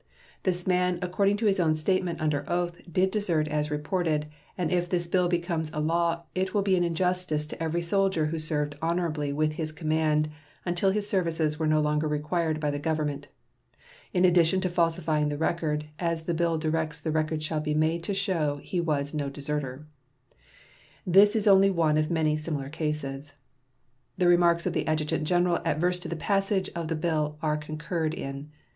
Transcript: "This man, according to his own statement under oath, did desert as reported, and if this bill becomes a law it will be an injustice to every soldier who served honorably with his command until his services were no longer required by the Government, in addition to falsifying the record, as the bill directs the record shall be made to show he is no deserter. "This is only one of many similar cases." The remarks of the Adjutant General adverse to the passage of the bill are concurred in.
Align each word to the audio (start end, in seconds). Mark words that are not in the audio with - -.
"This 0.41 0.65
man, 0.65 0.97
according 1.03 1.37
to 1.37 1.45
his 1.45 1.59
own 1.59 1.75
statement 1.75 2.21
under 2.21 2.43
oath, 2.49 2.81
did 2.91 3.11
desert 3.11 3.47
as 3.47 3.69
reported, 3.69 4.25
and 4.57 4.71
if 4.71 4.89
this 4.89 5.05
bill 5.05 5.29
becomes 5.29 5.69
a 5.75 5.79
law 5.79 6.23
it 6.33 6.55
will 6.55 6.63
be 6.63 6.75
an 6.75 6.83
injustice 6.83 7.45
to 7.45 7.63
every 7.63 7.83
soldier 7.83 8.25
who 8.25 8.39
served 8.39 8.75
honorably 8.81 9.31
with 9.31 9.51
his 9.51 9.71
command 9.71 10.27
until 10.65 10.89
his 10.89 11.07
services 11.07 11.59
were 11.59 11.67
no 11.67 11.79
longer 11.79 12.07
required 12.07 12.59
by 12.59 12.71
the 12.71 12.79
Government, 12.79 13.27
in 14.11 14.25
addition 14.25 14.59
to 14.61 14.69
falsifying 14.69 15.29
the 15.29 15.37
record, 15.37 15.85
as 15.99 16.23
the 16.23 16.33
bill 16.33 16.57
directs 16.57 16.99
the 16.99 17.11
record 17.11 17.43
shall 17.43 17.61
be 17.61 17.75
made 17.75 18.01
to 18.03 18.15
show 18.15 18.59
he 18.63 18.79
is 18.79 19.13
no 19.13 19.29
deserter. 19.29 19.85
"This 21.05 21.35
is 21.35 21.45
only 21.47 21.69
one 21.69 21.99
of 21.99 22.09
many 22.09 22.37
similar 22.37 22.69
cases." 22.69 23.33
The 24.17 24.27
remarks 24.27 24.65
of 24.65 24.73
the 24.73 24.87
Adjutant 24.87 25.25
General 25.25 25.59
adverse 25.63 25.99
to 25.99 26.07
the 26.07 26.15
passage 26.15 26.71
of 26.73 26.87
the 26.87 26.95
bill 26.95 27.37
are 27.43 27.55
concurred 27.55 28.15
in. 28.15 28.49